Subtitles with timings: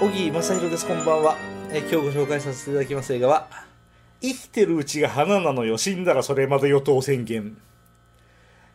[0.00, 0.86] 正弘です。
[0.86, 1.36] こんばんは、
[1.70, 3.48] えー今日ご紹介させていただきます映画は
[4.20, 5.78] 「生きてるうちが花なのよ。
[5.78, 7.56] 死んだらそれまで与党宣言」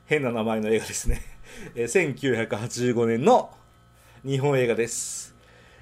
[0.08, 1.21] 変な名前の映画ですね、
[1.76, 3.52] えー1985年の
[4.24, 5.36] 日本映画です、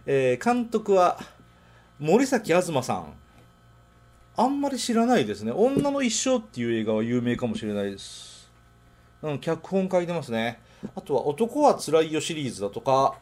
[0.07, 1.19] えー監督は
[1.99, 3.13] 森崎東さん。
[4.35, 8.51] あんまり知らないですね「女の一生」っていう映画は有名かもしれないです。
[9.21, 10.59] うん、脚本書いてますね。
[10.95, 13.15] あとは、男はつらいよシリーズだとか、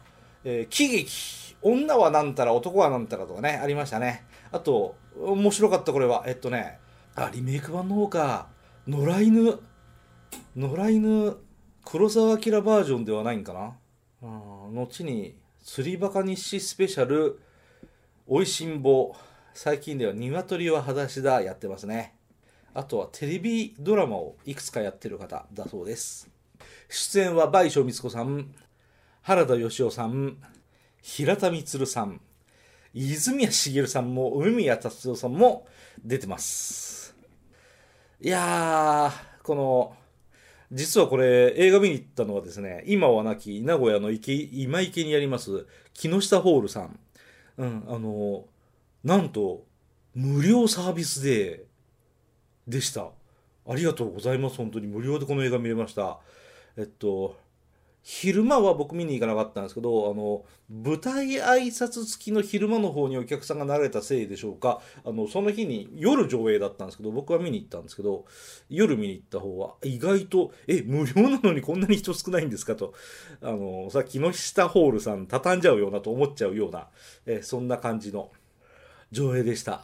[0.44, 4.24] えー喜劇、女はなんたら、男はなんたらとかね、ありましたね。
[4.52, 6.78] あと、面白かったこれは、えっとね、
[7.16, 8.48] あ、リメイク版の方か、
[8.86, 9.58] 野良犬、
[10.54, 11.36] 野良犬、
[11.84, 13.76] 黒澤明バージョンではないんかな。
[14.22, 14.26] う
[14.70, 17.40] ん後に、釣りバカ日誌スペシャル、
[18.28, 19.14] おいしんぼ、
[19.52, 22.14] 最近では鶏は裸足だ、やってますね。
[22.74, 26.30] あとはテレビドラマをいくつかやってる方だそうです。
[26.88, 28.54] 出演は倍賞光子さん、
[29.22, 30.36] 原田芳雄さん、
[31.08, 32.20] 平田充さん、
[32.92, 35.68] 泉谷しげるさんも、梅宮達夫さんも
[36.04, 37.16] 出てます。
[38.20, 39.96] いやー、この、
[40.72, 46.98] 実はこれ映画見に行ったのはですね、今はなき名古屋の池今池にあります木下ホールさん。
[47.56, 48.44] うん、あの、
[49.04, 49.64] なんと、
[50.12, 51.66] 無料サービスで、
[52.66, 53.10] でした。
[53.68, 54.56] ありがとうございます。
[54.56, 56.18] 本当に無料でこの映画見れました。
[56.76, 57.36] えっと、
[58.08, 68.24] 昼間は僕見に行かなかったんですけど、あの、舞台挨拶付きの昼間の方にお客さんが慣れたせいでしょうか、あの、その日に夜上映だったんですけど、僕は見に行ったんですけど、
[68.68, 72.94] 夜見に行った方は意外と、え、無料なのにこんなに人少ないんですかと、
[73.42, 76.86] あの、さ、木下ホールさん畳んじゃうようなと思っちゃうような、
[77.26, 78.30] え、そんな感じの
[79.10, 79.82] 上映でした。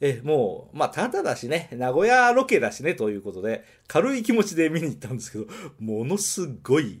[0.00, 5.46] え、もう、まあ、ただだしね、名古屋ロケだしね、ということで、軽い気持ちで見に行ったんですけど、
[5.80, 7.00] ものすごい、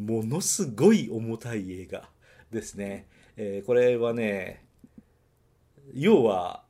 [0.00, 2.08] ものすごい重たい映画
[2.50, 3.06] ですね。
[3.36, 4.64] えーこれはね、
[5.94, 6.62] 要は、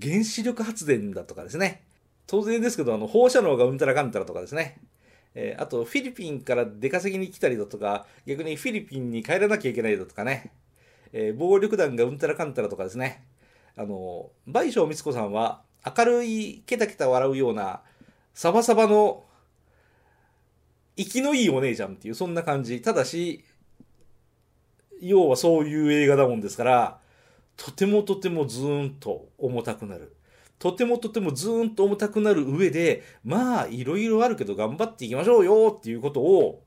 [0.00, 1.82] 原子力発電だとかですね。
[2.26, 4.80] 当然ですけど、あの、放射能がうんたらかんたらとかですね。
[5.34, 10.52] えーあと、フィリピンから出稼ぎに来たりだとか、逆にフィリピンに帰らなきゃいけないだとかね。
[11.12, 13.24] えー暴力団がうんたらかんたらとかですね。
[13.76, 15.62] あの、倍賞光子さんは、
[15.96, 17.82] 明るい、ケタケタ笑うような、
[18.32, 19.23] サバサバの、
[20.96, 22.80] 息のいいお姉ちゃんっていう、そんな感じ。
[22.80, 23.44] ただし、
[25.00, 27.00] 要はそういう映画だもんですから、
[27.56, 30.14] とてもとてもズーンと重たくなる。
[30.58, 36.62] とてもとてもズーンと重たくなる上で、まあ、いろいろあるけど頑張っていきましょうよっていうことを、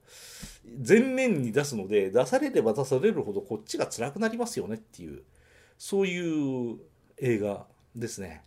[0.88, 5.24] 前面に出すので、出されれば出されるほどこっちが辛くなりますよねっていう、
[5.78, 6.78] そういう
[7.18, 7.66] 映画
[7.96, 8.44] ですね。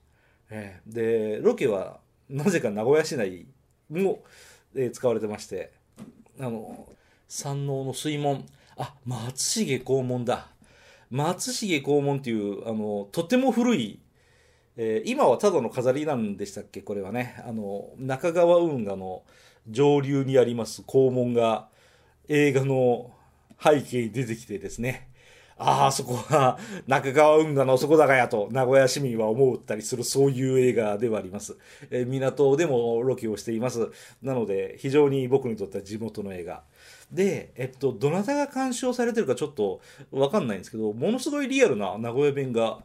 [0.51, 3.47] えーで、ロケはなぜか名古屋市内
[3.89, 4.23] も、
[4.75, 5.72] え使われてまして、
[6.38, 6.88] あの、
[7.28, 10.48] 山王の水門、あ、松重黄門だ。
[11.10, 14.00] 松重黄門っていう、あの、とても古い、
[14.76, 16.81] えー今はただの飾りなんでしたっけ？
[16.81, 17.42] これはね。
[17.47, 19.25] あの、中川運河の
[19.69, 21.69] 上流にあります黄門が
[22.28, 23.10] 映画の
[23.62, 25.09] 背景に出てきてですね。
[25.62, 31.59] ああ、そこは中川運河の底高やと名古屋市民は思ったりするそういう映画ではあります。
[31.91, 33.91] え港でもロケをしています。
[34.22, 36.62] なので非常に僕にとっては地元の映画。
[37.12, 42.78] で、えっと、どなたが鑑賞されてるかちょっとわかんないんですけど、ものすごいリアルな名古屋弁が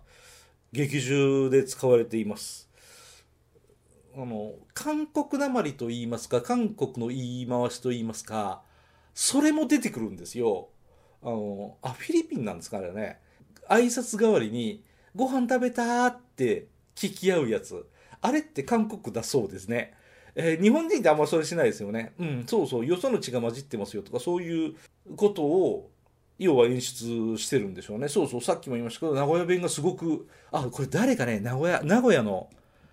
[0.74, 2.70] 劇中で使われています。
[4.18, 8.64] あの、韓国なまりと言いますか、韓国の言い回しと言いますか、
[9.14, 10.68] それも出てくるんですよ。
[11.26, 12.92] あの、あ、フィリピンなんですかね。
[12.92, 13.20] ね
[13.68, 14.84] 挨拶代わりに、
[15.16, 17.86] ご飯食べたって聞き合うやつ。
[18.22, 19.94] あれって韓国だそうですね。
[20.36, 22.14] えー日本人ってあんまそれしないですよね。
[22.20, 24.76] うん、そうそう、よその血が混じってますよとか、そういう
[25.16, 25.90] ことを、
[26.38, 28.08] 要は演出してるんでしょうね。
[28.08, 32.50] そうそう、さっきも言いましたけど、名古屋弁がすごく、あ、これ誰かね、名古屋、名古屋の、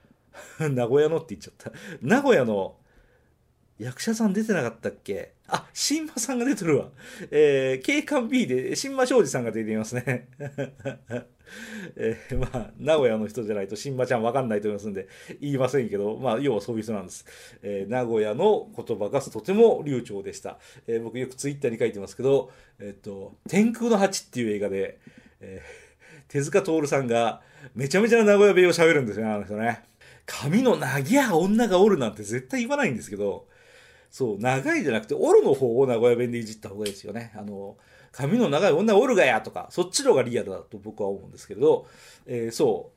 [0.58, 1.72] 名古屋のって言っちゃった。
[2.00, 2.76] 名古屋の
[3.82, 5.32] 役者さん出てなかったっけ？
[5.49, 6.88] あ、新馬さんが出てるわ。
[7.31, 10.29] えー、警官 B で新馬庄司さんが出ていますね。
[11.96, 15.08] えーまあ、名古屋の人じゃないと新馬ちゃんわかんないと思いますんで、
[15.40, 17.26] 言いませんけど、まあ、要はそういう人なんです。
[17.62, 20.58] えー名古屋の言葉がとても流暢でした。
[20.87, 24.99] えー僕よくツイッターに書いてますけど、えっと、天空の蜂っていう映画で、
[25.40, 25.61] え
[26.29, 27.43] 手塚徹さんが
[27.75, 29.82] めちゃめちゃな名古屋弁を喋るんですよね、あの人ね。
[30.25, 33.46] 髪の長い女がおるなんて絶対言わないんですけど、
[34.12, 37.32] そう、長いじゃなくて、おるの方を名古屋弁でいじった方がいいですよね。
[37.34, 37.78] あの、
[38.12, 41.86] 髪の長い女がおるがやとか、そっちの方がリアルだと僕は思うんですけれど、
[42.26, 42.92] えーそ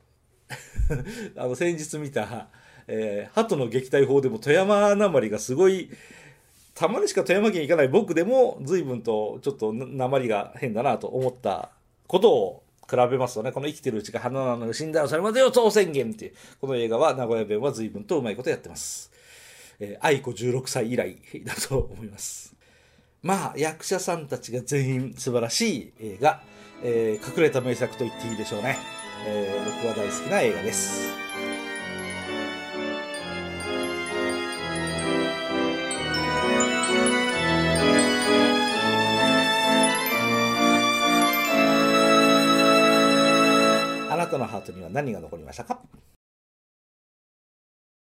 [1.34, 2.48] う、 あの、先日見た、
[2.86, 5.88] えー鳩の撃退法でも富山なまりがすごい、
[6.74, 11.70] たまにしか富山県行かない僕でも随分とちょっとなまりが変だなと思った
[12.06, 19.15] ことを比べますとね、この生きてるうちが花なのよ、死んだらそれまでよ、当宣言っていう、この映画は名古屋弁は随分とうまいことやってます。
[19.80, 22.54] えー愛子16歳以来だと思います。
[23.22, 26.42] まあ、役者さんたちが全員素晴らしい映画、
[26.82, 28.78] えー隠れた名作と言っていいでしょうね。
[29.26, 31.06] えー僕は大好きな映画です。
[44.10, 45.80] あなたのハートには何が残りましたか？